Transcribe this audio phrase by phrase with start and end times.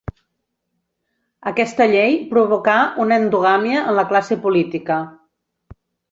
[1.49, 4.97] Aquesta llei provocà una endogàmia en la classe política.